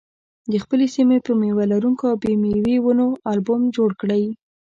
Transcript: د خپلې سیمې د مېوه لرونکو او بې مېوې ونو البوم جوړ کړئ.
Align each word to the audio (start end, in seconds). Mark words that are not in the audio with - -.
د 0.51 0.53
خپلې 0.63 0.85
سیمې 0.95 1.17
د 1.25 1.27
مېوه 1.41 1.63
لرونکو 1.73 2.03
او 2.11 2.15
بې 2.23 2.31
مېوې 2.41 2.75
ونو 2.81 3.07
البوم 3.31 3.61
جوړ 3.75 3.89
کړئ. 4.01 4.23